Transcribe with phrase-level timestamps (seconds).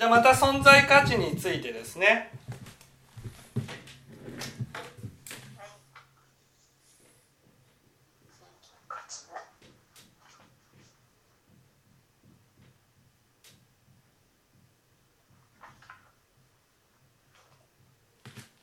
[0.00, 2.32] じゃあまた存在価値についてですね。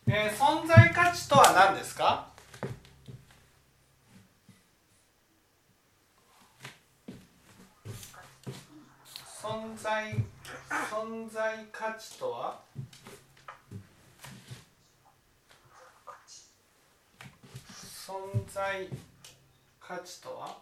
[0.08, 2.30] えー、存在価値とは何ですか？
[9.40, 10.16] 存在
[10.86, 12.60] 存在価値とは？
[18.06, 18.88] 存在
[19.80, 20.58] 価値とは？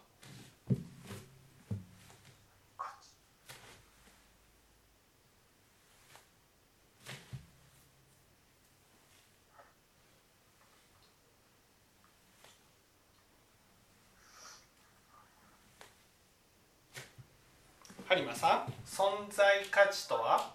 [18.08, 18.85] 有馬さん？
[18.96, 20.54] 存在価値とは？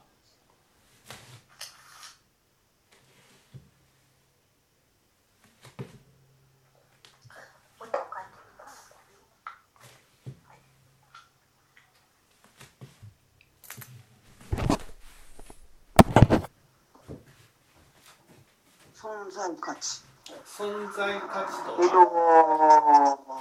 [18.95, 20.01] 存在価値。
[20.45, 23.31] 存在価値とえっはと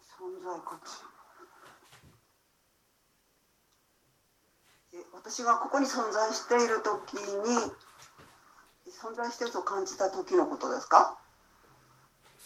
[0.00, 1.16] 存在価値
[4.92, 7.72] え私がここに存在している時に
[8.92, 11.18] 存在していると感じた時のことですか？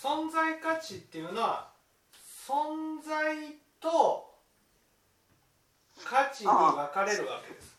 [0.03, 1.69] 存在価値っていうのは
[2.49, 3.37] 存在
[3.81, 4.31] と
[6.03, 7.77] 価値に分かれるわけです。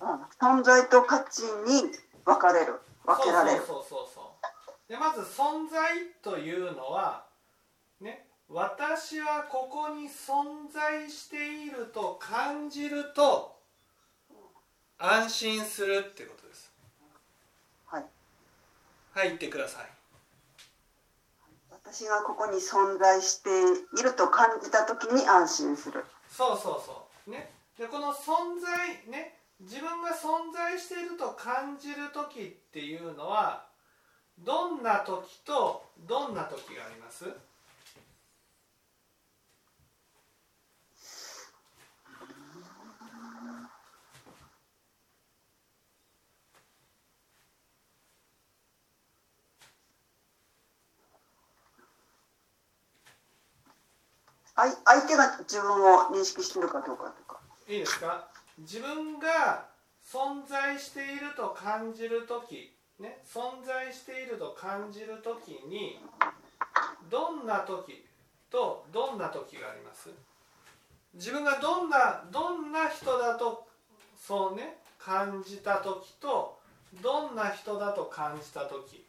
[0.00, 0.08] うん
[0.60, 1.92] 存在と価値に
[2.24, 3.58] 分かれる分けられる。
[3.58, 4.34] そうそうそうそ
[4.88, 4.90] う。
[4.90, 7.26] でまず存在というのは
[8.00, 13.59] ね私はここに存在していると感じると
[15.02, 16.70] 安心するってことです。
[17.86, 18.04] はい。
[19.12, 19.86] はい言ってください。
[21.70, 23.48] 私がここに存在して
[23.98, 26.04] いると感じた時に安心する。
[26.28, 27.30] そうそうそう。
[27.30, 27.50] ね。
[27.78, 33.64] でこの存在ね自分が存在していると感じる時っていうのは
[34.38, 37.24] どんな時とどんな時があります？
[54.60, 57.40] 相相手が自分を認識しているかどうかとか。
[57.68, 58.28] いいですか？
[58.58, 59.64] 自分が
[60.04, 65.98] 存在していると感じる時ね存在していると感じる時に
[67.08, 68.04] どんな時
[68.50, 70.10] とどんな時があります？
[71.14, 73.66] 自分がどんなどんな人だと
[74.16, 76.58] そうね感じた時と
[77.02, 79.06] どんな人だと感じた時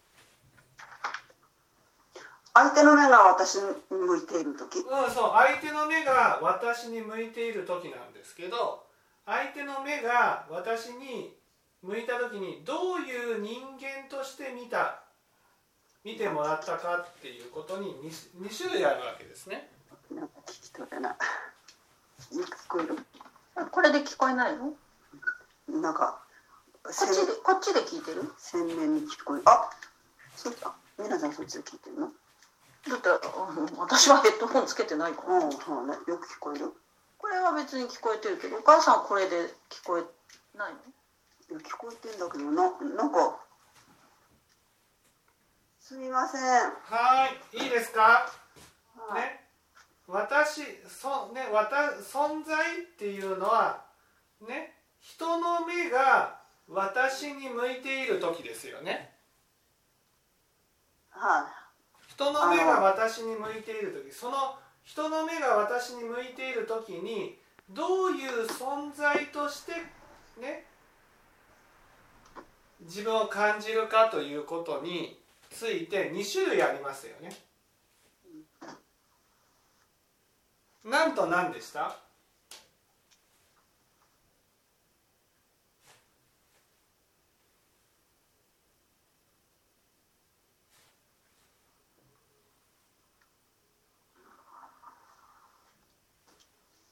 [2.53, 4.79] 相手の目が私に向いている時。
[4.79, 8.83] うん、そう相手の目が私に向いている時なんですけど
[9.25, 11.33] 相手の目が私に
[11.81, 15.03] 向いた時にどういう人間として見た
[16.03, 19.69] 見てもらったかっていうことに 2, 2種類あるわけですね。
[20.11, 21.15] なんか聞き取れない。
[22.19, 22.97] 聞こえる。
[23.71, 24.73] これで聞こえないの？
[25.81, 26.19] なんか
[26.83, 28.33] こっちでこっちで聞いてる？
[28.37, 29.43] 鮮明に聞こえる。
[29.45, 29.69] あ
[30.35, 30.75] そうか。
[30.99, 32.11] 皆さんそっちで聞いてるの？
[32.89, 35.37] だってうん私はヘッドホンつけてないから。
[35.37, 35.93] うんそうね。
[36.07, 36.71] よく聞こえる。
[37.17, 40.79] これは別に聞こえてるけどお母さんはこれで聞こえないの？
[40.79, 42.63] いや聞こえてんだけどな
[42.95, 43.39] なんか
[45.79, 46.41] すみません。
[46.41, 48.27] はいいいですか？
[48.95, 49.21] はい。
[49.21, 49.41] ね。
[50.07, 53.85] 私そ、ね、わた存在っていうのは
[54.47, 59.13] ね人の目が私に向いている時ですよね。
[61.11, 61.60] はい
[62.15, 67.37] 人の目が私に向いている時その人の目が私に向いている時に
[67.69, 69.71] どういう存在として
[70.41, 70.65] ね
[72.81, 75.19] 自分を感じるかということに
[75.49, 77.31] ついて2種類ありますよね。
[80.83, 81.95] 何と何でした？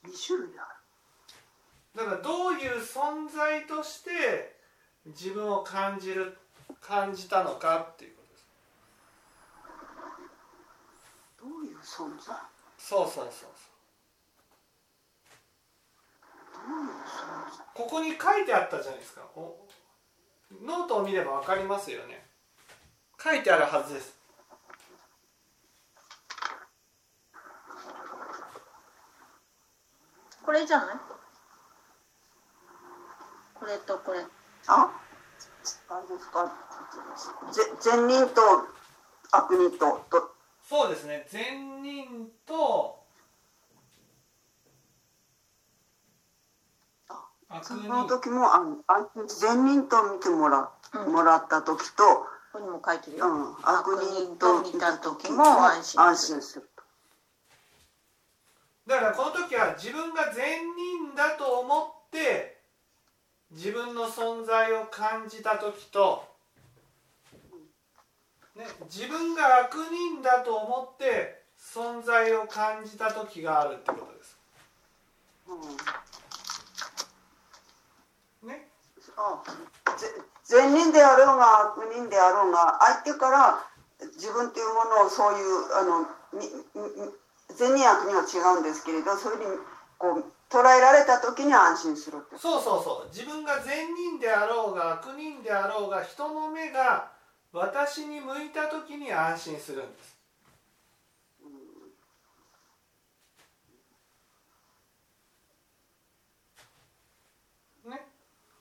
[0.10, 0.68] 2種類あ
[1.96, 4.56] だからどういう存在として
[5.06, 6.38] 自分を感じる
[6.82, 8.46] 感じたのかっていうことです。
[11.40, 12.36] どういう存在？
[12.78, 13.50] そうそうそう
[17.76, 19.22] そこに書いてあったじゃないですか。
[19.36, 19.66] お
[20.64, 22.26] ノートを見れば分かりますよね。
[23.22, 24.19] 書いてあるはずです。
[30.50, 30.96] これじゃない？
[33.54, 34.26] これとこれ。
[34.66, 34.90] あ？
[35.90, 36.52] あれですか
[37.52, 38.42] ぜ善人と
[39.32, 40.32] 悪人とと
[40.68, 41.28] そうですね。
[41.30, 43.04] 善人と
[47.50, 51.14] 悪その人時もああ善人と見てもら,、うん。
[51.14, 56.68] もらった時と、ここにも書いてるよ、うん、悪人と見た時も安心安心する
[58.90, 62.58] だからこの時は自分が善人だと思って
[63.52, 66.24] 自分の存在を感じた時と、
[68.56, 74.40] ね、自分が悪人だと思って存在を感じた時があるってことです。
[78.42, 78.50] うん。
[78.50, 78.70] ね、
[79.18, 79.44] あ
[79.98, 80.08] ぜ
[80.46, 83.60] 善人であろうが悪人であろうが相手から
[84.16, 86.40] 自分というものをそういうあのみ
[86.74, 89.62] み善人悪人は違うんですけれどそういうふうに
[89.98, 92.38] こう捉えられた時に安心するって。
[92.38, 93.08] そうそうそう。
[93.14, 97.12] 自分が善人であろうが悪人であろうが人の目が
[97.52, 100.18] 私に向いた時に安心するんです。
[107.86, 108.08] ね、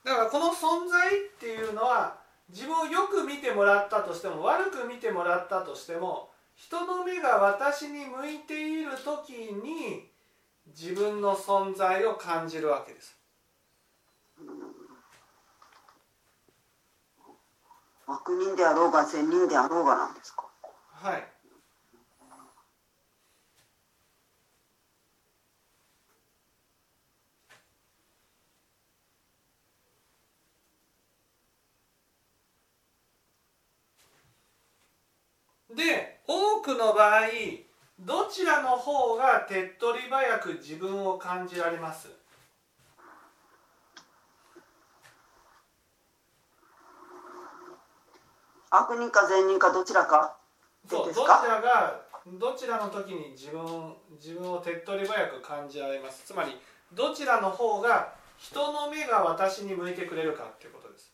[0.03, 2.17] だからこの存在っていうのは
[2.49, 6.28] 自分をよく見てもらったとしても悪く見てもらったとしても
[6.59, 10.11] 人の目が私に向いている時に
[10.67, 13.17] 自分の存在を感じるわけです。
[18.05, 20.49] 悪人であろうが善人であろうがなんですか？
[20.91, 21.23] はい。
[35.73, 36.18] で
[36.59, 37.21] 多くの場合
[38.01, 42.09] どちらの方が手っ取り早く自分を感じられます？
[48.69, 50.35] 悪人か善人かどちらか？
[50.89, 56.23] そうどちらがどちらの時に自分自分を手っ取り早く感じられます？
[56.25, 56.51] つまり
[56.93, 61.13] どちらの方が人の目が私に向いてくれるかっていうことです。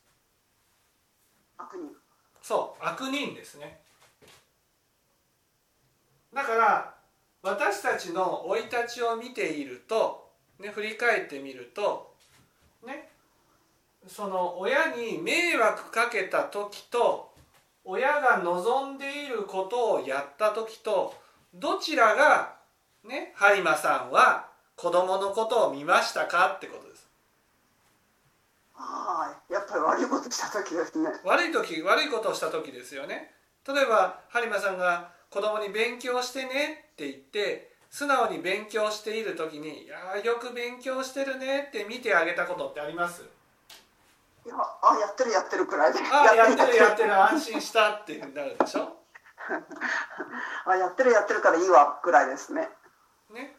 [1.56, 1.90] 悪人。
[2.42, 3.80] そう悪人ですね
[6.36, 6.94] だから
[7.42, 10.28] 私たちの生い立ちを見ていると、
[10.60, 12.14] ね、振り返ってみると
[12.86, 13.08] ね
[14.06, 17.32] その親に迷惑かけた時と
[17.84, 21.14] 親が望んでいることをやった時と
[21.54, 22.56] どちらが
[23.08, 27.08] ね播磨さんは子供のことを見ましたかってことです。
[28.76, 31.08] ああやっぱり悪いことした時ですね。
[31.24, 33.30] 悪い時悪いことをした時ですよね。
[33.66, 43.20] 例えば播磨さんが子供に勉強してねって言って素直に勉強している時に「いやーよく勉強してるね」って見てあげたことってあります？
[44.46, 45.98] いやあやってるやってるくらいで。
[46.10, 48.96] ああやってるやってる安心したってなるでしょ？
[50.64, 52.70] あやってるやってるからいいわくらいですね。
[53.28, 53.58] ね。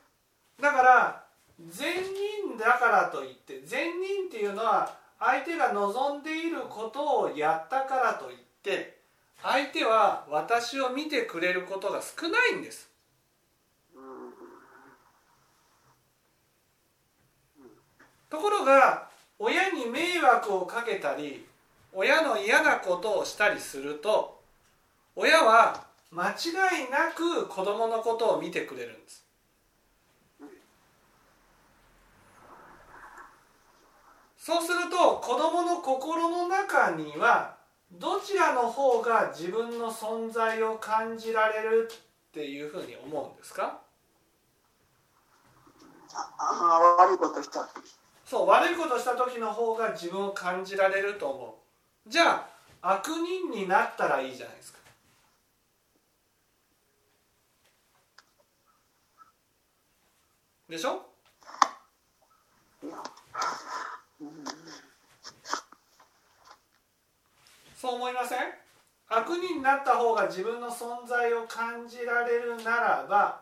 [0.60, 1.24] だから
[1.60, 8.97] 善人だからといって善人っていうのは相手が望んでいることをやったからといって
[9.42, 12.90] 相手は私を見てくれることが少ないんです。
[18.30, 19.08] ところが
[19.40, 21.46] 親に迷惑をかけたり
[21.94, 24.42] 親の嫌なことをしたりすると
[25.16, 29.26] 親は間違いなく子供のことを見てくれるんです。
[34.38, 37.57] そうすると子供の心の中には
[37.92, 43.80] どちらの方が自分の存在を感じられるっていうふうに思うんですか？
[46.14, 47.96] ああ悪いことした時。
[48.26, 51.60] そう悪いことした時の方が自分を感じられると思
[52.08, 52.10] う。
[52.10, 52.46] じゃ
[52.82, 54.80] あ悪人になったらいいじゃないですか。
[60.70, 61.06] でしょ
[62.84, 63.02] いや
[67.80, 68.40] そう思いません？
[69.08, 73.42] 悪人になった方が自分の存在を感じられるならば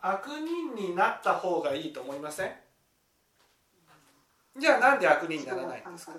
[0.00, 2.52] 悪人になった方がいいと思いません？
[4.56, 6.12] じゃあなんで悪人にならないんですか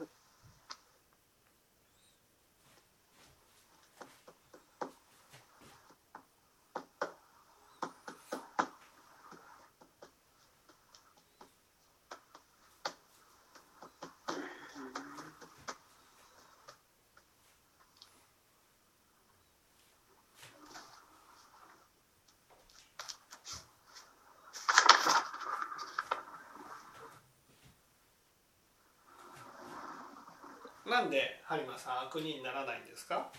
[30.90, 33.30] なんで播磨さん悪人にならないんですか？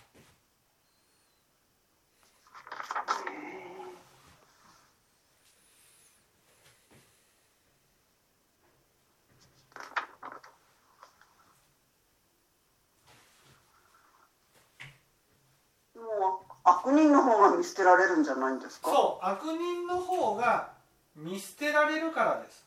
[15.96, 18.90] もう悪人の方が見捨てられるんじゃないんですか？
[18.90, 20.72] そう悪人の方が
[21.16, 22.66] 見捨てられるからです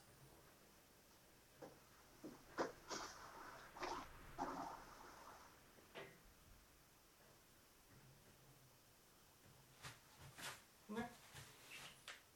[10.90, 11.10] ね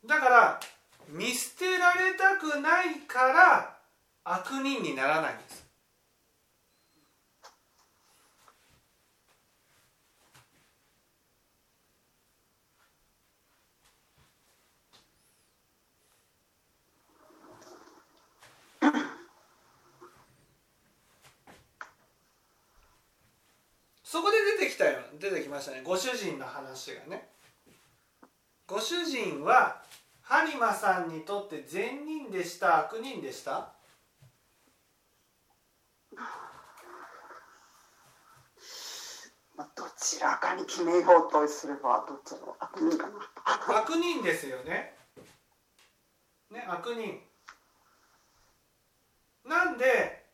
[0.06, 0.60] だから
[1.10, 3.76] 見捨てられたくないから
[4.24, 5.66] 悪人にならないんです
[24.06, 25.00] そこで出てきたよ。
[25.20, 25.82] 出てきましたね。
[25.84, 27.28] ご主人の話がね。
[28.68, 29.82] ご主人は
[30.24, 32.82] 播磨さんにとって善人でした。
[32.82, 33.74] 悪人でした？
[39.58, 44.94] まあ、どちらかに決めようとすればどっちの悪人かな悪人ですよね。
[46.52, 47.20] ね悪人。
[49.44, 50.26] なんで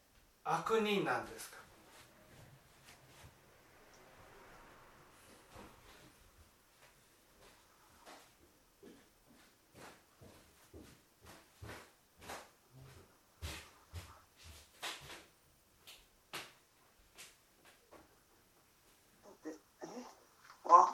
[0.43, 1.60] 悪人なんですか？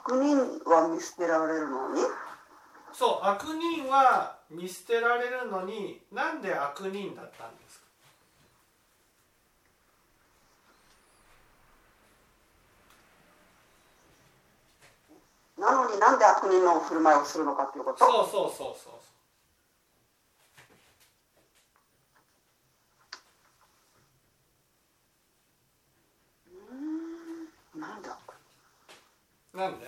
[0.08, 2.00] 悪人は見捨てられるのに？
[2.94, 7.84] そう悪人は見捨てられるのになんで悪人だったんですか？
[15.60, 17.98] なのになんで悪人の振る舞いをするのかっていうこと？
[17.98, 18.98] そうそうそうそ
[27.76, 28.16] うなんで悪
[29.58, 29.86] なんで？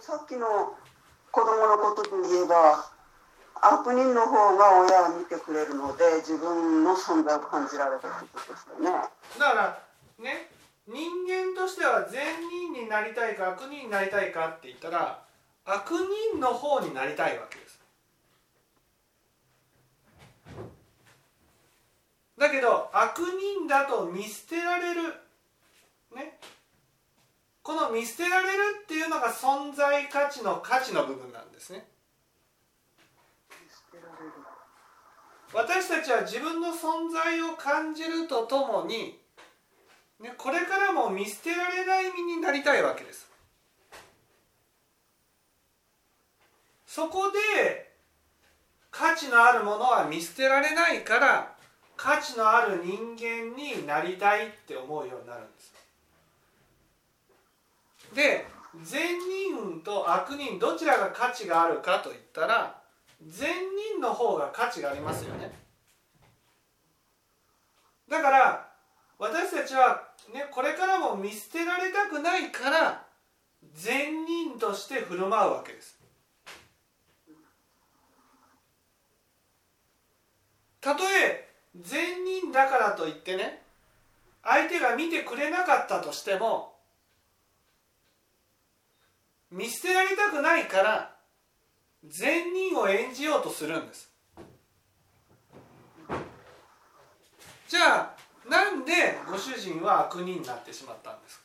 [0.00, 0.46] さっきの
[1.32, 2.90] 子供のことで言えば
[3.60, 8.90] 悪人の方が親を見てくれるので自分の存在を感じられるってことですよね。
[9.38, 9.78] だから
[10.18, 10.48] ね
[10.86, 15.22] 人間としては善人になりたいか悪人になりたいかって言ったら
[15.66, 15.90] 悪
[16.32, 17.79] 人の方になりたいわけです
[22.40, 25.02] だけど悪人だと見捨てられる。
[26.16, 26.38] ね。
[27.62, 31.86] この見捨てられるっていうのが存在価値の価値の部分なんですね。
[35.52, 39.18] 私たちは自分の存在を感じるとともに、
[40.18, 43.28] ね、これからも見捨てられない身になりたいわけです。
[46.86, 47.92] そこで
[48.90, 51.59] 価値のあるものは見捨てられないから
[52.02, 55.74] 価値のある人間になりたいって思うようになるんです
[58.14, 58.46] で
[58.82, 62.80] 善人と悪人どちらが価値があるかといったら
[63.26, 63.50] 善
[63.92, 65.52] 人の方が価値がありますよね。
[68.08, 68.68] だから
[69.18, 73.04] 私たちは、ね、これからも見捨てられたくないから
[73.74, 76.00] 善人として振る舞うわけです。
[80.80, 83.62] たとえ善人だからといってね
[84.42, 86.74] 相手が見てくれなかったとしても
[89.50, 91.16] 見捨てられたくないから
[92.08, 94.10] 善人を演じようとするんです。
[97.68, 98.92] じゃあなんで
[99.30, 101.44] ご主人は悪人になってしまったんですか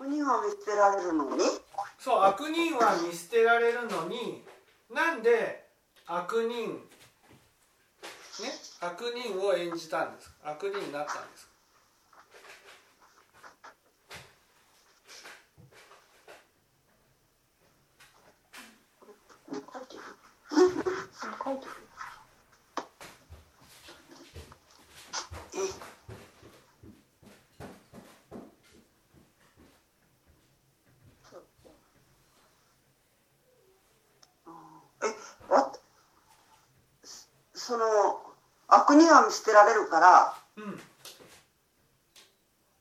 [0.00, 1.42] 悪人は見捨てられるのに
[1.98, 4.42] そう悪人は見捨てられるのに
[4.94, 5.64] なんで
[6.06, 6.80] 悪人ね？
[8.80, 10.50] 悪人を演じたんですか？
[10.52, 11.50] 悪人になったんですか
[19.52, 20.02] 書いてる
[21.44, 21.70] 書いてる
[25.52, 25.56] え
[38.68, 40.80] 悪には見捨てられるからうん。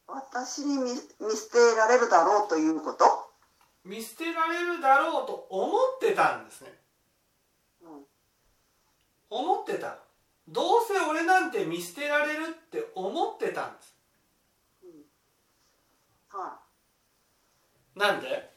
[0.08, 3.06] 私に見見捨てられるだろうということ、
[3.86, 6.74] 見捨てられるだろうと思ってたんですね。
[7.84, 8.06] うん。
[9.30, 9.98] 思ってた。
[10.48, 13.96] どうせ俺なんて見捨てられるって思ってたんです。
[16.32, 16.60] は
[17.96, 18.49] なんで？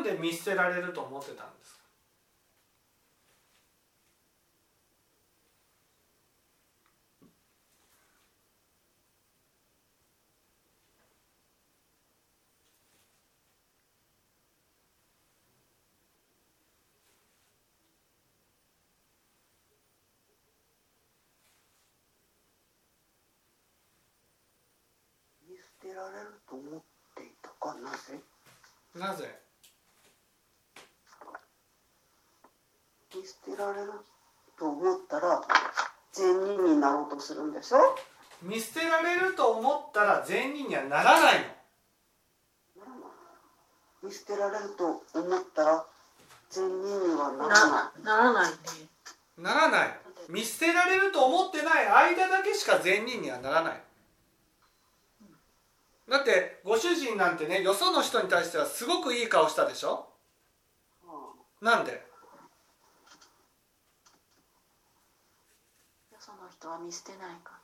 [0.00, 1.78] なんで見捨てられると思ってたんです
[25.82, 26.80] 捨てられると思っ
[27.16, 27.74] ていたか？
[27.74, 28.18] なぜ？
[28.94, 29.40] なぜ
[33.14, 33.92] 見捨てられる
[34.58, 35.42] と思ったら
[36.12, 36.80] 善人
[37.20, 37.78] するんでしょ？
[38.42, 41.46] 見捨てられると思ったら善人にはならないの。
[44.02, 45.84] 見捨てられると思ったら
[46.48, 48.56] 善人にはならななならないね。
[49.38, 50.00] ならない。
[50.28, 53.82] 見捨てられると思ってない間だけしか善人にはならない。
[56.08, 60.08] だってご主人なんてねよその人に対してはすごくいい顔したでしょ？
[61.04, 61.98] い、はなんでよ
[66.18, 67.58] その人は見捨てないか。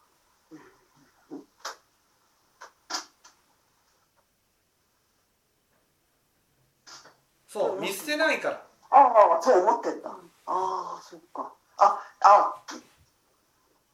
[7.47, 8.63] そう見捨てないから。
[8.91, 11.53] あああそう思ってんだ、ああそっか。
[11.77, 12.55] ああ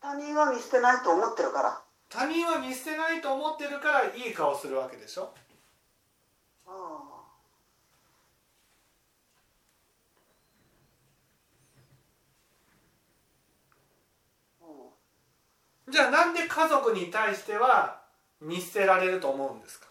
[0.00, 1.82] 他人は見捨てないと思ってるから。
[2.08, 5.34] 他人は見捨てないと思ってるからいい顔するわけでしょ？
[6.66, 6.72] ああ
[14.60, 14.68] うん
[15.88, 18.00] じゃあなんで家族に対しては
[18.40, 19.86] 見捨てられると思うんですか？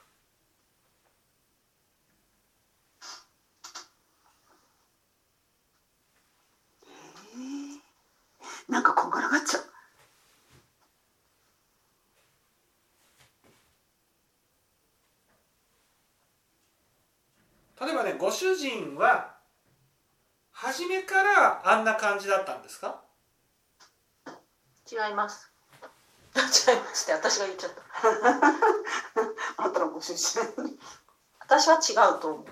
[8.68, 9.64] なんかこんがらがっちゃう。
[17.86, 19.36] 例えばねご主人は
[20.52, 23.02] 初めからあんな感じだったんですか？
[24.90, 25.51] 違います
[26.36, 27.82] 違いますって私が言っちゃった。
[29.64, 30.80] あんたのご出身
[31.40, 32.48] 私は違うと思う。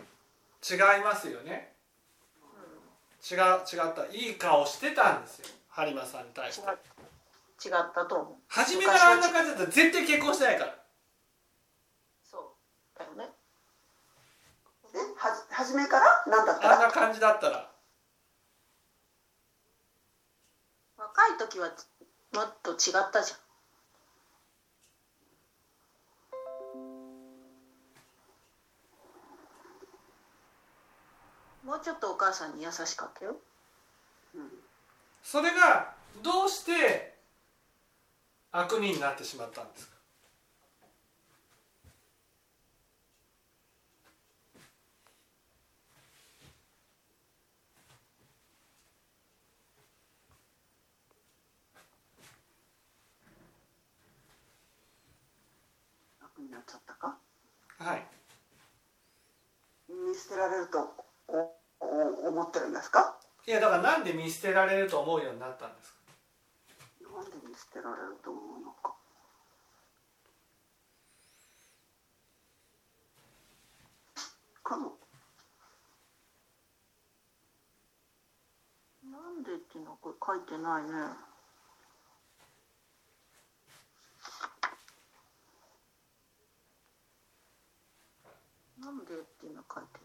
[0.70, 1.76] 違いますよね。
[3.30, 4.06] 違う違った。
[4.12, 5.48] いい顔してたんですよ。
[5.74, 6.68] 播磨さんに対して。
[6.68, 8.36] 違違ったと思う。
[8.48, 10.76] 初めからあんな感じだったら絶対結婚してないから。
[12.30, 12.56] そ
[12.96, 13.34] うだよね。
[14.94, 14.98] え？
[15.18, 16.24] はじ初めから？
[16.28, 16.68] 何だった？
[16.68, 17.70] らあんな感じだったら。
[20.98, 21.72] 若い時は
[22.34, 23.39] もっと違ったじゃん
[31.70, 33.36] もうちょっとお母さんに優しかったよ。
[35.22, 37.14] それがどうして
[38.52, 39.94] 悪人になってしまったんですか？
[56.20, 57.16] 楽になっちゃったか？
[57.78, 58.08] はい。
[59.88, 60.99] 見捨てられると
[62.50, 63.16] ってるんですか？
[63.48, 66.00] いやだからなんで見捨てられると思うようになったんですか？
[67.16, 68.94] なんで見捨てられると思うのか。
[74.64, 74.98] かも
[79.04, 80.90] なんでっていうのはこれ書いてないね。
[88.82, 89.99] 「「」「「」「」「」「」「」「」「」「」「」「」「」「」「」「」「」「」「」「」「」「」「」「」「」「」「」「」「」「」「」「」「」「」「」「」「」「」「」「」「」「」「」「」「」「」「」「」「」「」「」「」「」「」「」「」「」「」「」「」「」「」「」「」「」「」「」「」「」「」「」「」「」"なんでっていうのは書いて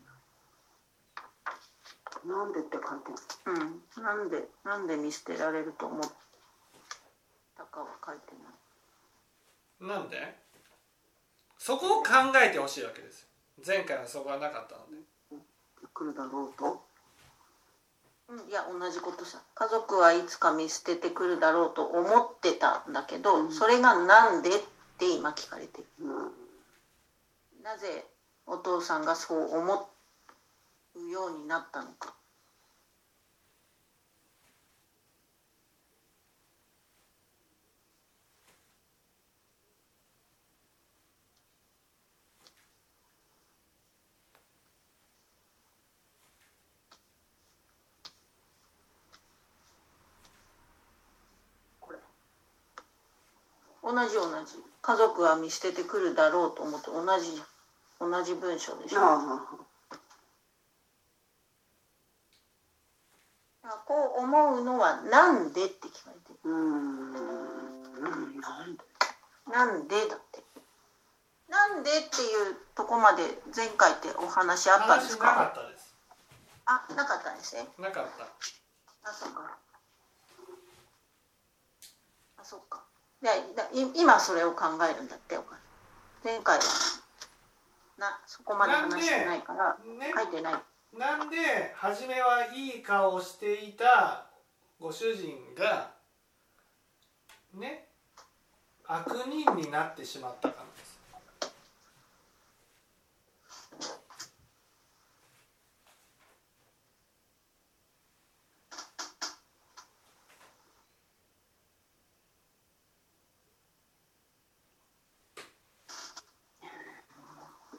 [2.27, 3.13] なんでって書いて
[3.51, 3.61] ない
[3.97, 4.03] うん。
[4.03, 6.01] なんでなんで見捨てられると思っ
[7.57, 8.33] たかは書いて
[9.81, 9.99] ない。
[9.99, 10.35] なんで？
[11.59, 12.11] そこを考
[12.43, 13.29] えてほしいわけですよ。
[13.67, 14.97] 前回はそこはなかったので。
[15.93, 16.83] くるだろうと？
[18.29, 19.43] うんいや同じことさ。
[19.55, 23.53] 家族はいつか見捨ててくるだろうと思ってたんだけど、うん。
[23.53, 24.53] それがなんでっ
[24.99, 25.87] て今聞かれてる。
[26.01, 26.33] うん。
[27.63, 28.07] なぜ
[28.47, 29.75] お父さんがそう思
[30.97, 32.15] うようになったのか。
[53.83, 54.75] 同じ同じ。
[54.81, 57.43] 家族は見捨ててくるだろうと思って同じ
[57.99, 59.41] 同じ文章でしょあ
[63.63, 66.33] あこう思うのはなんでって聞かれて。
[66.45, 66.51] な
[68.65, 68.77] ん。
[68.77, 68.85] で
[69.47, 70.43] なんでだって。
[71.49, 73.23] なんでっていうとこまで
[73.55, 75.95] 前回ってお話あったんです話なかかったです。
[76.67, 77.69] あなかったんですね。
[77.79, 78.25] なかった。
[79.09, 79.59] あそっか。
[82.39, 82.83] あそっか。
[83.23, 86.41] でだい今それを考えるんだって前。
[86.43, 86.63] 回は。
[87.99, 90.55] なそこまで話してないからね書いてない
[90.97, 91.37] なんで
[91.75, 94.27] 初めはいい顔をしていた
[94.79, 95.91] ご主人が
[97.53, 97.89] ね
[98.87, 100.95] 悪人になってしまったからです。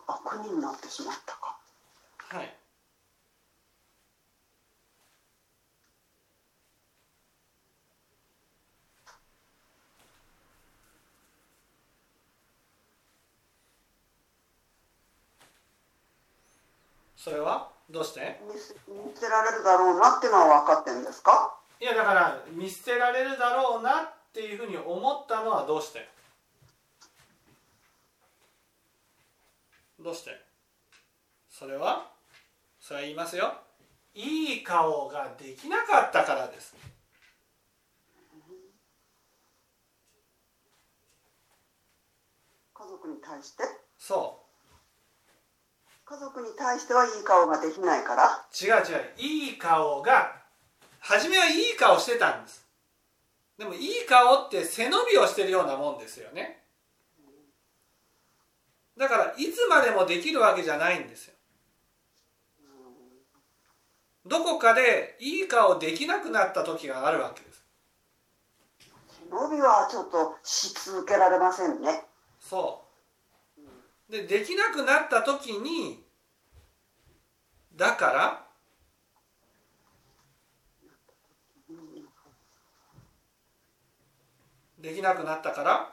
[0.07, 1.57] 悪人になってしまったか。
[2.17, 2.64] はい
[17.25, 17.71] それは？
[17.89, 18.39] どうして？
[18.45, 18.53] 見
[19.15, 21.57] 捨てられるだろうなっていうのは分かってるんですか？
[21.81, 26.07] いやだから見捨てられるだろうなっていうふうに思ったのはどうして？
[29.99, 30.39] どうして？
[31.49, 32.11] それは？
[32.79, 33.55] それは言いますよ。
[34.13, 36.75] いい顔ができなかったからです。
[42.75, 43.63] 家族に対して？
[43.97, 44.44] そ
[46.05, 48.25] 家族に対してはいい顔ができないから。
[48.25, 50.35] う違う違ういい顔が
[50.99, 52.65] 初めはいい顔してたんです。
[53.57, 56.63] でもいい顔って背伸びをしてるようなもんですよね。
[58.97, 61.33] だからいつまでもできるわけじゃないんですよ。
[64.25, 67.63] どこかでいい顔できなくなった時があるわけです。
[69.29, 72.03] 伸びはちょっとし続けられませんね。
[72.39, 72.84] そう
[74.09, 76.03] でできなくなった時に
[77.75, 78.45] だから
[84.79, 85.89] できなくなったから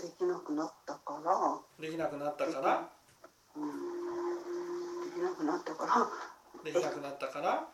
[0.00, 2.88] できなくなったからできなくなったから
[5.04, 6.08] できなくなったから
[6.64, 7.64] できなくなったから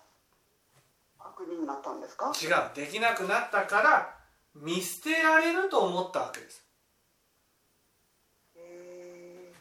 [1.19, 2.33] 悪人になったんですか？
[2.43, 4.22] 違うできなくなったから
[4.55, 6.65] 見捨てられると思ったわけです。
[8.57, 9.53] へ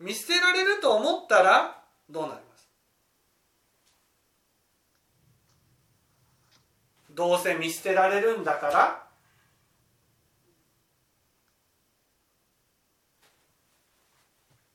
[0.00, 2.68] 見捨てられると思ったらどうなります？
[7.10, 9.04] どうせ見捨てられるんだから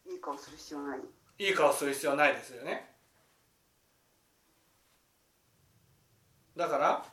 [0.07, 0.99] ーいい顔する必要ない。
[1.39, 2.92] いい顔する必要ないですよね
[6.55, 7.05] だから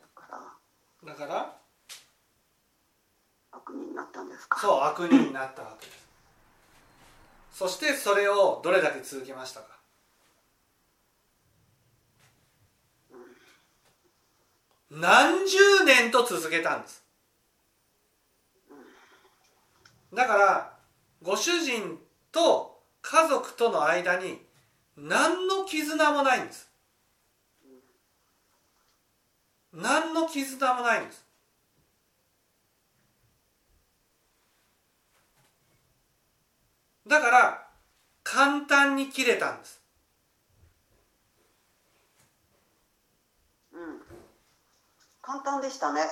[0.00, 1.56] だからだから
[3.52, 4.60] 悪人になったんですか？
[4.60, 6.06] そう悪人になったわけです。
[7.52, 9.75] そしてそれをどれだけ続けましたか？
[14.96, 17.04] 何十年と続けたんです。
[20.14, 20.72] だから
[21.22, 21.98] ご主人
[22.32, 24.40] と家族との間に
[24.96, 26.70] 何の絆もないんです。
[29.74, 31.26] 何の絆もないんです。
[37.06, 37.66] だから
[38.24, 39.85] 簡単に切れたんです。
[45.26, 46.02] 簡単でしたね。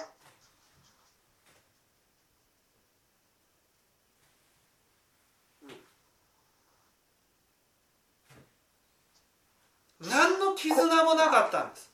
[10.00, 11.92] 何の絆もなかったんです。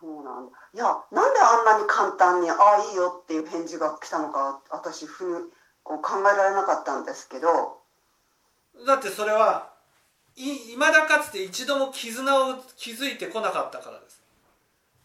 [0.00, 0.58] そうなんだ。
[0.74, 5.52] いやなんであんなに簡単に「ああいいよ」っていう返事が来たのか私ふに
[5.84, 7.80] こう考えられなかったんですけど。
[8.84, 9.70] だってそれは
[10.34, 14.17] いまだかつて一度も絆を築いてこなかったからです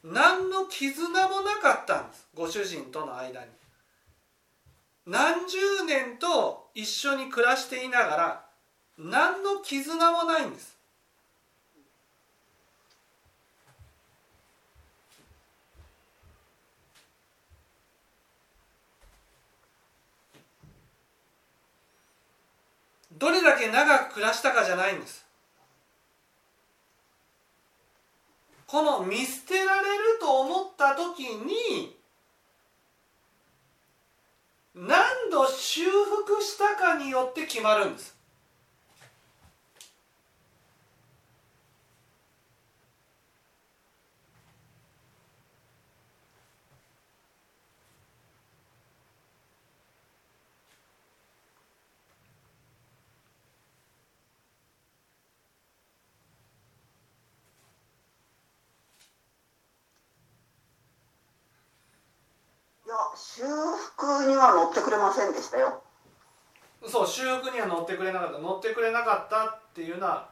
[0.03, 2.27] 何の絆もなかったんです。
[2.33, 3.47] ご主人との間に。
[5.05, 8.45] 何十年と一緒に暮らしていながら
[8.97, 10.77] 何の絆もないんです。
[23.17, 25.23] どれだけ長く暮らしたかじゃないんです。
[28.73, 31.95] この見捨てられると思った時に
[34.73, 38.17] 何度修復したかによって決まるんです
[62.85, 62.95] いや
[63.43, 63.49] 修
[63.97, 65.83] 復には乗ってくれませんでしたよ。
[66.87, 70.29] そう修復には乗ってくれなかった乗ってくれなかったっていうのは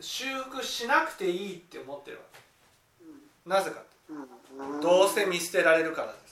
[0.00, 3.48] 修復しなくていいって思ってるわけ。
[3.48, 4.80] なぜかうん。
[4.80, 6.26] どうせ見捨てられるからです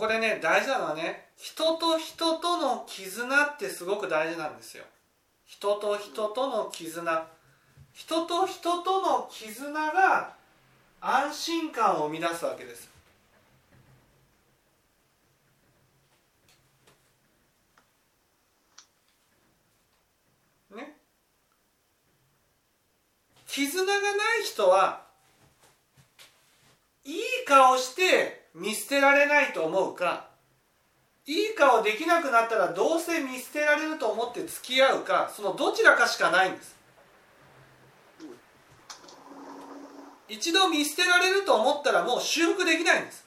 [0.00, 4.84] ここでね大事なのはね人と人との絆ってすごく大事なんですよ。
[5.44, 7.26] 人と人との絆。
[7.92, 10.32] 人と人との絆が
[11.02, 12.88] 安心感を生み出すわけです。
[20.74, 20.96] ね。
[23.46, 24.00] 絆がな
[24.38, 25.02] い人は
[27.04, 30.28] いい顔して見捨てられないと思うか
[31.26, 36.80] いい顔できなくなったらどうせ見捨てられると思って付き合うかそのどちらかしかないんです。
[40.30, 43.26] 一度見捨てられると思ったらもう修復できないんです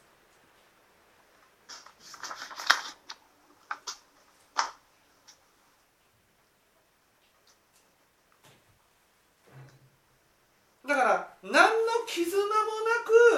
[10.87, 11.59] だから何の
[12.07, 12.45] 絆も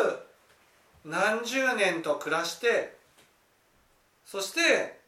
[0.04, 0.26] なく
[1.04, 2.98] 何十年と暮らして
[4.26, 5.00] そして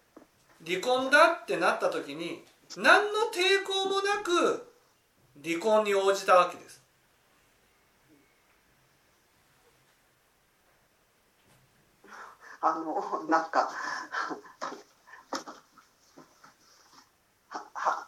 [0.64, 2.44] 離婚だってなった時に
[2.78, 4.72] 何の抵抗もなく
[5.44, 6.84] 離婚に応じたわけです。
[12.62, 13.68] あのなんか
[17.50, 18.08] は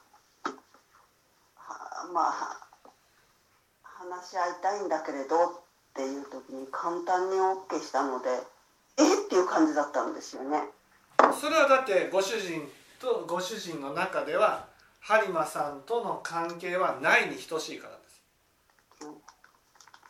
[1.55, 2.59] はまあ
[3.81, 5.51] 話し合いたいんだけれどっ
[5.95, 8.29] ていう時に簡単に OK したので
[8.99, 10.61] えっていう感じだったんですよね。
[11.39, 12.67] それはだってご主人
[12.99, 14.67] とご主人の中では
[15.03, 18.21] 播磨さんとの関係はないに等しいからです。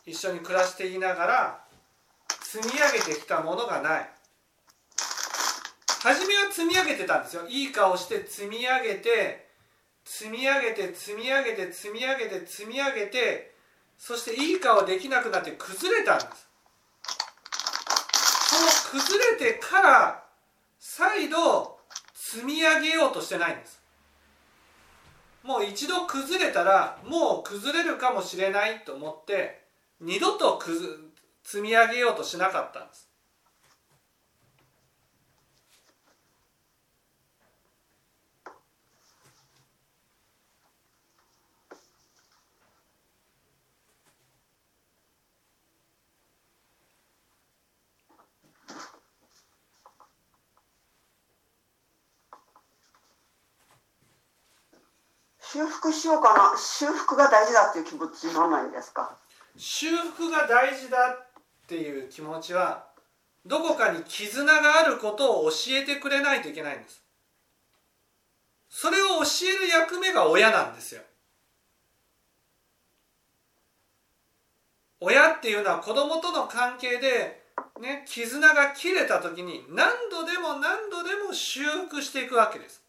[0.06, 1.60] 一緒に暮らしていながら
[2.42, 4.10] 積み上げてきたものがない。
[6.02, 7.48] 初めは積み上げてたんですよ。
[7.48, 9.50] いい顔して積み上げて
[10.10, 13.54] 積み上げて積み上げて積み上げて積み上げて
[13.96, 16.49] そしていい顔できなくなって崩れたんです
[18.50, 20.24] この崩れてから
[20.80, 21.78] 再度
[22.16, 23.80] 積み上げようとしてないんです。
[25.44, 29.62] もう一度崩れたらもう崩れるかもしれないと思って
[30.02, 30.62] 二度と
[31.44, 33.10] 積み上げようとしなかったんです
[55.52, 59.18] 修復しようかな修復が大事だっていう気持ちになないんですか？
[59.58, 61.28] 修復が大事だっ
[61.68, 62.86] ていう気持ちは
[63.46, 67.04] どこかに絆があることを教えてくれないといけないんです。
[68.70, 69.24] それを教
[69.62, 71.02] える役目が親なんですよ。
[75.02, 77.42] 親っていうのは子供との関係で、
[77.82, 82.84] ね、絆が切れた時に何度でも何度でも修復していくわけです。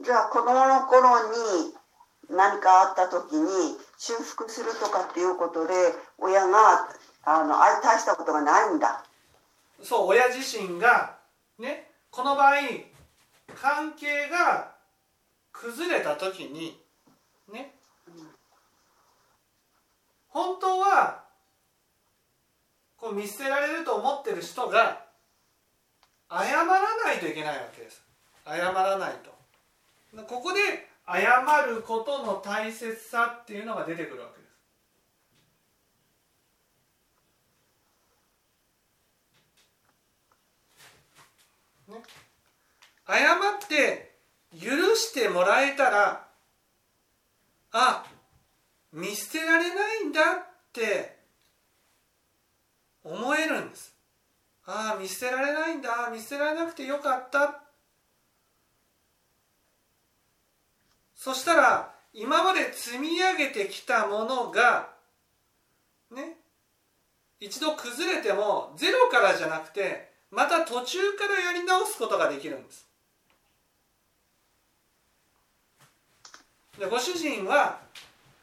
[0.00, 1.74] じゃあ子供の頃に
[2.30, 5.74] 何かあった時に修復するとかっていうことで
[6.18, 6.88] 親が
[7.24, 9.04] あの大したことがないんだ。
[9.82, 11.16] そう親自身が
[11.58, 12.54] ねこの場合
[13.54, 14.72] 関係が
[15.52, 16.80] 崩れた時に
[17.52, 17.74] ね
[18.08, 18.28] うん
[20.28, 21.24] 本当は
[22.96, 25.04] こう見捨てられると思ってる人が
[26.30, 28.02] 謝らないといけないわけです。
[28.46, 29.41] 謝らないと。
[30.20, 30.60] ここで
[31.06, 34.52] 謝ることの大切さっていうのが出てくるわけです。
[41.90, 42.02] ね。
[43.06, 44.16] 謝って
[44.60, 46.28] 許してもらえたら
[47.72, 48.04] あ
[48.92, 51.16] 見捨てられないんだって
[53.02, 53.94] 思えるんです。
[54.66, 56.10] ああ見捨てられないんだ。
[56.12, 57.61] 見捨てられなくてよかった
[61.22, 64.88] そしたら今まで積み上げてきたものが
[66.10, 66.36] ね
[67.38, 72.88] 一度崩れてもゼロからじゃなくてまた途中からやり直すことができるんです。
[76.80, 77.78] でご主人は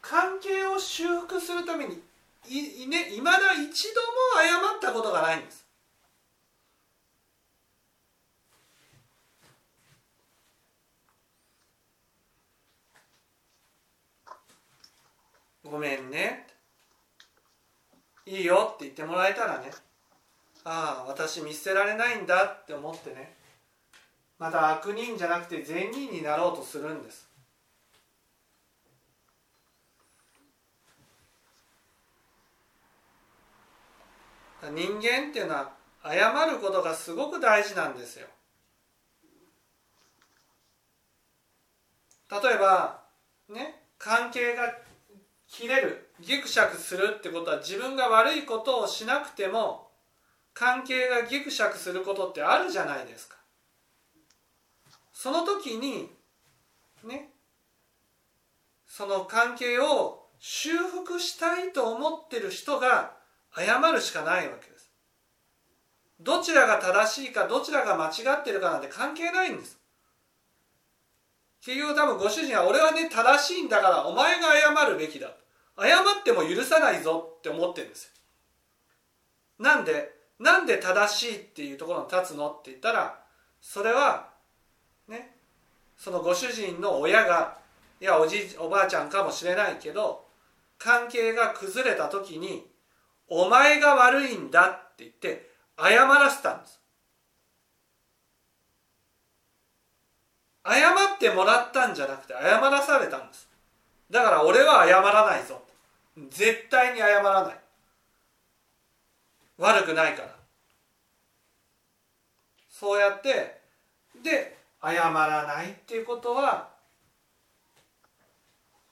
[0.01, 2.01] 関係を修復するために
[2.47, 5.65] いいねいまだ一度も謝ったことがないんです。
[15.69, 16.47] ごめんね。
[18.25, 19.71] いいよって言ってもらえたらね。
[20.63, 23.35] ああ私見捨てられないんだって思ってね。
[24.37, 27.29] また悪人じゃなくて善人になろうとするんです。
[34.61, 35.71] 人間っていうのは
[36.03, 38.27] 謝ることがすごく大事なんですよ。
[42.31, 43.01] 例えば
[43.49, 44.88] ね関係が
[45.51, 49.89] 切れるギクシャクするってことは自分が悪いことをしなくても
[50.53, 53.37] 関係がギクシャクすることってあるじゃないですか。
[55.11, 56.09] その時に
[57.03, 57.33] ね
[58.85, 63.17] その関係を修復したいと思ってる人が
[63.55, 64.91] 謝るしかないわけです。
[66.19, 69.78] どちらが正しいかどちらが間違ってるかなんて関係ないんです。
[71.61, 75.27] 結局多分ご主人は俺はね正しいんだからお前が謝るべきだ
[75.77, 78.11] 謝っても許さないぞって思ってるんですよ。
[79.59, 83.19] なんでなんで正しいっていうところに立つのって言ったら
[83.61, 84.29] それは
[85.07, 85.35] ね
[85.97, 87.57] そのご主人の親が
[87.99, 90.25] いやおじおばあちゃんかもしれないけど
[90.77, 92.65] 関係が崩れた時に
[93.27, 96.78] 「お前が悪いんだ」って言って謝らせたんです。
[100.69, 103.47] 謝ってもらったんじゃなくて謝らされたんです。
[104.11, 105.61] だから俺は謝らないぞ。
[106.29, 107.59] 絶対に謝らない。
[109.57, 110.35] 悪くないから。
[112.69, 113.59] そうやって
[114.23, 116.69] で謝らないっていうことは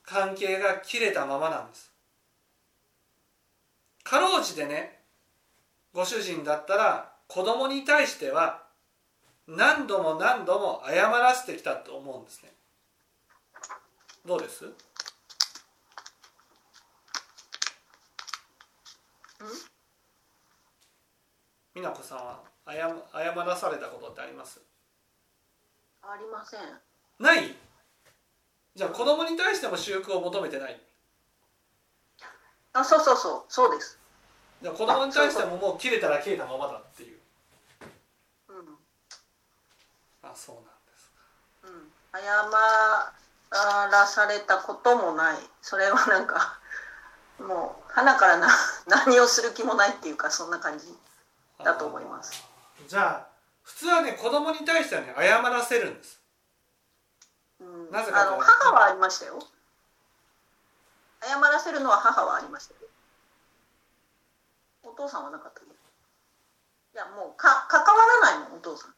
[0.04, 1.92] 関係が切れたままなんです。
[4.04, 5.00] かろうじてね
[5.94, 8.67] ご主人だったら子供に対しては
[9.48, 12.52] 何度も何度も謝らせてきたと思うんですね。
[14.26, 14.66] どうです？
[21.74, 24.60] 美奈子さんは謝謝らされたことってあります？
[26.02, 26.60] ありません。
[27.20, 27.56] ない？
[28.76, 30.82] じゃあ子供に対しても修復を求めてない？
[32.74, 33.44] あそうそうそう。
[33.48, 33.98] そうです。
[34.62, 37.18] じゃあ子供に対してももう切れたら切れたままだっていう
[38.50, 38.56] うん
[40.24, 41.18] あそうなんですか。
[41.64, 41.92] うん。
[42.14, 42.22] 謝
[43.92, 45.38] らされたこともない。
[45.62, 46.60] それはなんか
[47.40, 48.48] もう花からな
[48.86, 50.98] 何をする気もないっていうかそんな感じ
[51.64, 52.44] だと思います。
[52.88, 53.28] じゃあ
[53.64, 56.22] 普通はね子供に対してはね謝らせるんです。
[57.60, 57.92] うん。
[57.92, 59.40] なぜかあの母はありましたよ。
[61.22, 62.82] 謝らせるのは母はありましたよ。
[64.84, 65.62] お父さんはなかった
[66.98, 68.97] いやもうか関わらないもんお父さん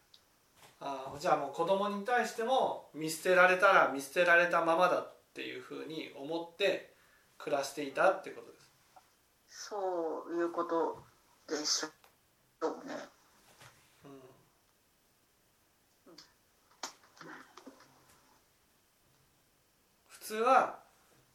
[0.81, 6.93] あじゃあもう子供に対しても見捨てられたら見捨てられたままだっていうふうに思って
[7.37, 8.71] 暮らしていたってことです。
[9.49, 9.75] そ
[10.29, 11.03] ういうこと
[11.47, 11.89] でしょ
[12.67, 12.93] うね、
[14.05, 14.11] うん、
[20.07, 20.79] 普通は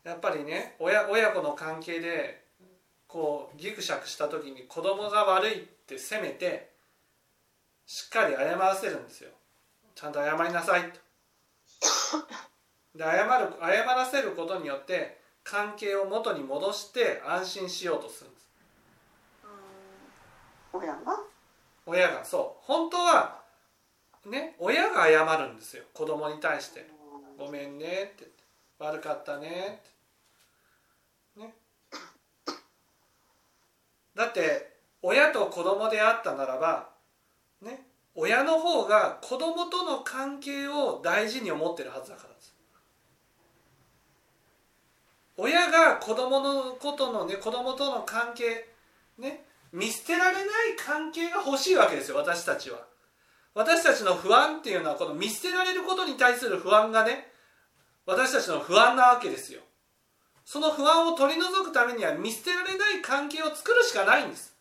[0.05, 2.45] やっぱりね親親子の関係で
[3.07, 6.74] こうギクシャクした時に子供が悪いって責めて
[7.87, 9.30] しっかり謝らせるんですよ。
[9.95, 10.99] ちゃんと謝りなさいと。
[12.95, 18.47] で謝る謝らせることによって関係を元に戻して安心しようとするんです。
[20.72, 21.01] 親が？
[21.87, 22.64] 親がそう。
[22.64, 23.43] 本当は
[24.26, 25.85] ね親が謝るんですよ。
[25.93, 26.89] 子供に対して
[27.39, 28.28] 「ごめんね」って
[28.78, 29.82] 「悪かったね」
[31.37, 31.41] って。
[31.41, 31.55] ね。
[34.14, 36.93] だって親と子供であったならば
[37.65, 37.87] ね。
[38.15, 42.55] 親の方が子供との関係を大事に思ってるはずだからです。
[45.37, 48.69] 親が子供のことのね子供との関係
[49.19, 50.45] ね見捨てられない
[50.79, 52.79] 関係が欲しいわけですよ私たちは。
[53.55, 57.29] 私たちの不安っていうのはこの見捨てられることに対する不安がね
[58.07, 59.61] 私たちの不安なわけですよ。
[60.45, 64.54] その不安を取り除くためには見捨てられない関係を作るしかないんです。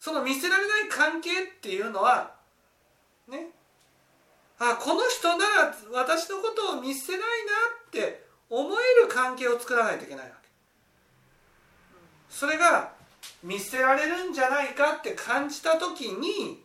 [0.00, 2.34] その見捨てられない関係っていうのは
[3.28, 3.48] ね。
[4.60, 7.24] あこの人なら私のことを見捨てないな
[7.86, 10.48] って思える関係を作らないといけないわけ。
[12.28, 12.92] それが
[13.42, 16.64] 見捨てられるんじゃないかって感じた時に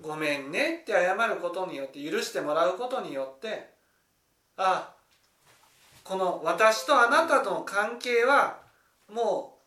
[0.00, 3.68] ごめんねって謝ることによって許してもらうことによって
[4.56, 4.94] あ
[6.02, 8.58] この私とあなたとの関係は
[9.12, 9.58] も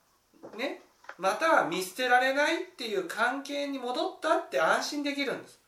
[0.53, 0.82] うね。
[1.17, 5.59] また見捨てられないっていう関係に戻ったって安心できるんです。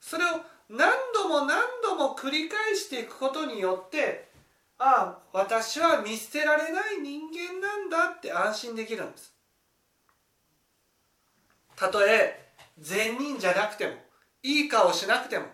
[0.00, 0.28] それを
[0.68, 4.28] 何度も何度も繰り返していくことによって
[4.78, 9.34] ああ私は見捨てられない人間なんだって安心できるんです。
[11.76, 13.94] たとえ善人じゃなくても
[14.42, 15.46] いい顔しなくても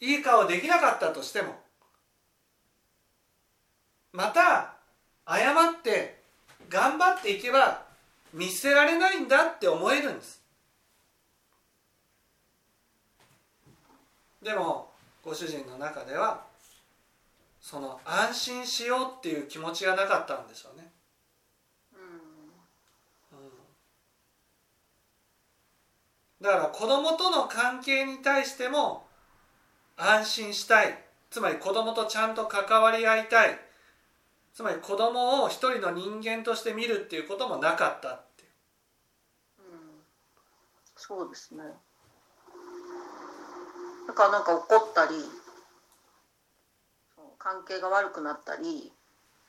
[0.00, 1.54] いい顔できなかったとしても
[4.12, 4.76] また
[5.26, 6.13] 謝って
[6.68, 7.82] 頑張っていけば
[8.32, 10.42] 見捨てられないんだって思えるんです。
[14.42, 14.92] でも
[15.22, 16.44] ご主人の中では
[17.60, 20.92] その安心しようっていう気持ちがなかったんでしょうね、
[21.94, 21.98] うん、
[26.42, 29.06] だから子供との関係に対しても
[29.96, 31.02] 安心したい。
[31.30, 33.58] つまり子供とちゃんと関わり合いたい
[34.54, 38.50] つまり子供を一人の人間として見るっていうこともなかったっていう、
[39.72, 39.76] うん、
[40.96, 41.64] そうですね。
[44.06, 45.12] だからなんか怒ったり
[47.38, 48.92] 関係が悪くなったり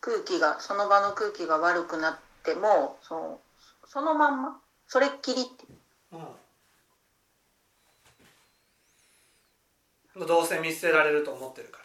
[0.02, 3.40] 空気がその場の空気が悪くなってもその
[3.86, 5.68] そのまんまそれっきりってい
[10.14, 11.85] う、うん、どうせ見捨てられると思ってるから、う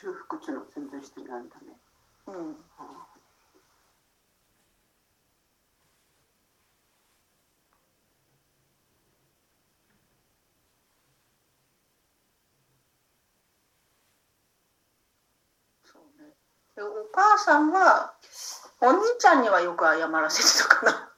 [0.00, 1.48] 修復っていうのは全然してないん。
[1.48, 1.74] だね
[2.28, 2.56] うん、うん
[16.80, 18.14] お母さんは
[18.80, 21.10] お兄ちゃんにはよく謝らせてたかな。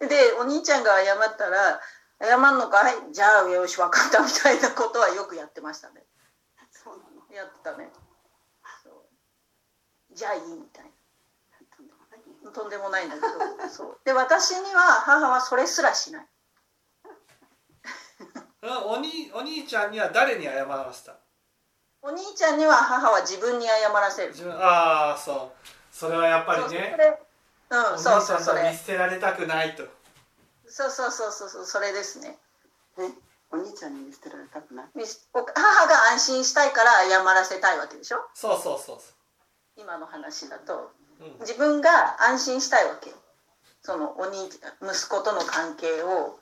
[0.06, 1.80] でお兄ちゃんが謝ったら
[2.22, 2.94] 「謝んのかい？
[3.12, 6.04] じゃあよし分かった」みたいなことはよくやってましたね。
[6.70, 7.34] そうなの。
[7.34, 7.90] やってたね。
[10.12, 10.84] じゃあいいみたい
[12.44, 12.50] な。
[12.52, 13.06] とんでもない。
[13.06, 13.28] んだけど。
[13.70, 13.98] そう。
[14.04, 16.26] で私には母はそれすらしない。
[18.62, 21.16] おにお兄ちゃんには誰に謝らせた？
[22.02, 24.28] お兄ちゃんには母は自分に謝らせる。
[24.30, 25.68] 自分ああそう。
[25.92, 26.96] それはやっぱりね。
[27.70, 28.68] うんそうそうそれ。
[28.70, 29.84] 見捨てられたくないと
[30.70, 32.38] そうそうそうそうそうそれですね。
[32.98, 33.10] え
[33.52, 34.86] お兄ちゃんに見捨てられたくない？
[35.34, 38.18] 母が安心したいから謝らせたいわけでしょ？
[38.34, 38.98] そうそうそう
[39.76, 43.12] 今の話だと、うん、自分が安心したいわけ。
[43.82, 46.38] そのお兄息子との関係を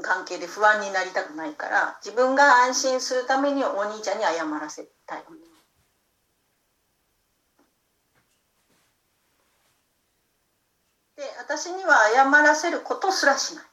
[0.00, 5.41] 関係で不安になりたくないから自分が安心するためにお兄ちゃんに謝らせたいわけ。
[11.22, 13.64] で私には謝らせることすらしない。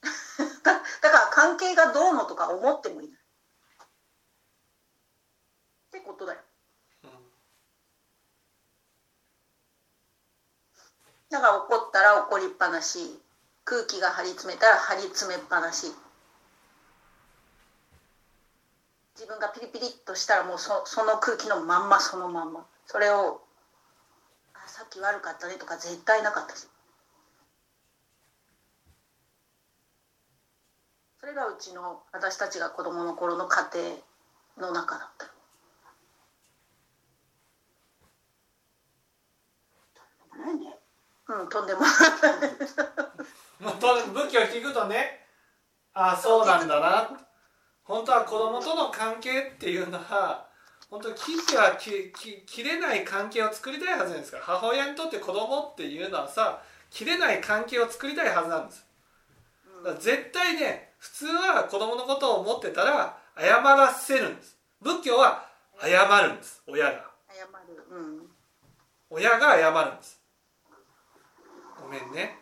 [0.64, 3.20] だから関係がどうのとか思ってもいない。
[5.88, 6.40] ってことだよ、
[11.28, 13.22] だから怒ったら怒りっぱなし
[13.64, 15.94] 空気が張り詰めたら張り詰めっぱなし。
[19.14, 22.66] 自分がピリピリっとしたらもうそその空気のまんまそのまんま。
[22.86, 23.42] それを
[24.96, 26.54] 「気悪かったねとか絶対なかった
[31.20, 33.68] それがうちの私たちが子供の頃の家
[34.56, 35.26] 庭の中だった。
[41.28, 41.90] うん、とんでもない。
[44.14, 45.26] 武器を引くとね、
[45.92, 47.10] ああ、そうなんだな。
[47.82, 50.46] 本当は子供との関係っていうのは、
[50.88, 54.38] 本当に切ってはきき切れない関係を作りたいはずですか。
[54.38, 58.86] ら母親にとって子供っていうのはさ切れない関係を作りたいはずなんです。
[59.84, 64.56] だから絶対ね普通は子供のことを思ってたら謝らせるんです。
[64.80, 65.44] 仏教は
[65.80, 66.62] 謝るんです。
[66.66, 67.10] 親が。
[67.28, 67.84] 謝る。
[67.90, 68.22] うん。
[69.10, 70.20] 親が謝るんです。
[71.82, 72.38] ごめんね。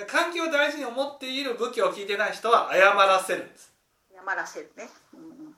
[0.00, 3.69] で関係を大事に思っている仏教を聞いてない人は謝らせるんです
[4.24, 5.54] 謝らせるね、うん、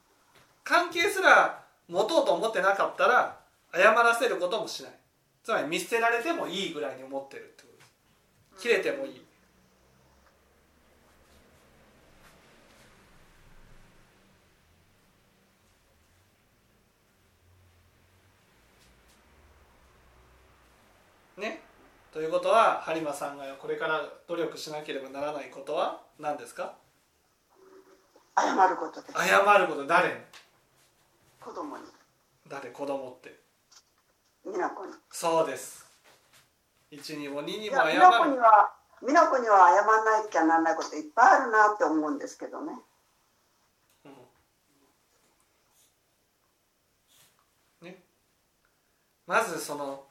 [0.64, 3.38] 関係すら持とうと思ってなかったら
[3.74, 4.92] 謝らせることもしない。
[5.42, 7.84] つまり見捨てられてもいいぐらいに思ってるってことで
[8.58, 8.62] す。
[8.62, 9.22] 切れてもいい。
[21.38, 21.60] ね？
[22.12, 26.74] ということは播磨さんがこれから努力しなければならないことは何ですか？
[28.36, 29.12] 謝ることです。
[29.12, 30.14] 謝ること誰に？
[31.40, 31.84] 子供に。
[32.48, 32.70] 誰？
[32.70, 33.38] 子供って。
[34.44, 34.92] 美奈子に。
[35.10, 35.86] そうです。
[36.90, 42.72] 1にも2にいも謝や美奈子にるは美奈子には謝らなきゃならないこといっぱいあるなって思うんですけどね。
[47.80, 48.02] ね。
[49.26, 50.04] まずその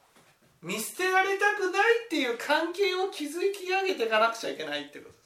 [0.62, 5.21] 見捨てられたくないっていう関係を築き上げていかなくちゃいけないってこと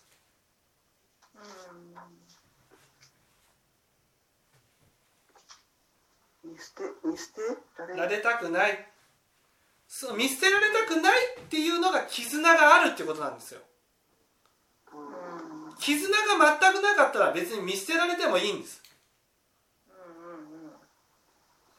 [6.65, 7.41] 捨て見捨て
[7.77, 8.87] られられたくない。
[9.87, 13.61] そう見捨てられたくないっていうのが絆があるってことなんですよ。
[14.93, 15.75] うん。
[15.77, 18.81] 絆が全くなかったら別に見捨てられてもいいんです。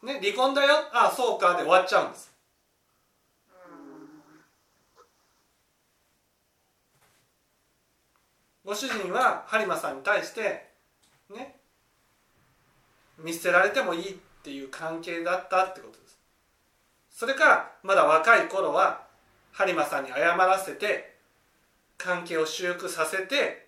[0.02, 0.74] ね離婚だよ？
[0.92, 2.32] ああそうかで終わっちゃうんです。
[8.64, 10.68] ご主人は播磨さんに対して
[11.30, 11.56] ね
[13.18, 16.20] 見捨てられてもいいっていう関係だったってことです。
[17.10, 19.02] それからまだ若い頃は
[19.52, 21.16] 播磨さんに謝らせて
[21.98, 23.66] 関係を修復させて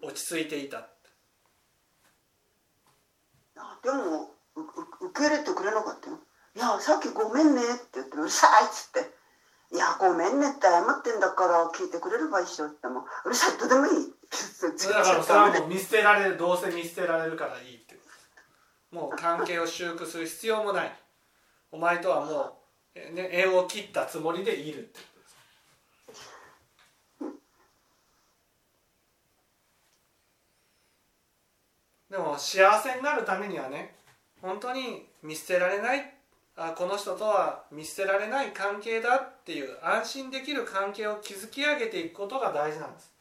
[0.00, 0.86] 落ち着いていた。
[3.58, 6.18] あでもうう受け入れてくれなかったよ
[6.56, 8.30] 「いやさっきごめんね」って言って「うる。
[8.30, 9.12] さい」っつって
[9.76, 13.28] 「いやごめんね」って謝ってんだから聞いてくれれば一緒って言っても「う。
[13.28, 14.16] るさいどうでもいい」って
[14.62, 17.89] 言ってだからそれはもう見捨てられるどうせ見捨てられるからいいって
[18.90, 20.92] もう関係を修復する必要もない。
[21.72, 22.52] お前とはもう、
[22.94, 24.80] えね、縁を切ったつもりでいる。
[24.80, 25.36] ってことです
[32.10, 33.94] でも幸せになるためにはね
[34.42, 36.14] 本当に見捨てられない
[36.56, 43.19] あこの人とは見捨てられない関係だっていう安心できる関係を築き上げていくことが大事なんです。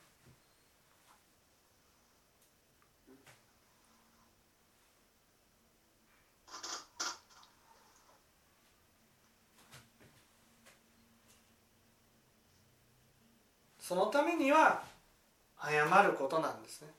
[13.89, 14.83] そのためには
[15.59, 16.89] 謝ることなんですね。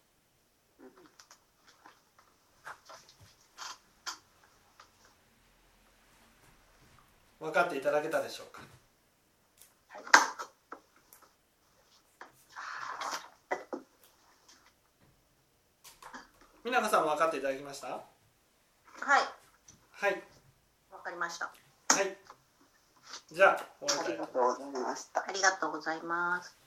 [7.38, 8.60] 分かっていただけたでしょうか？
[16.64, 17.86] 美奈子さんも分かっていただきました？
[17.86, 18.02] はい。
[19.92, 20.22] はい。
[20.90, 21.44] わかりました。
[21.46, 21.52] は
[22.02, 22.16] い。
[23.32, 26.59] じゃあ終わりたいとありがとうございましたありがとうございます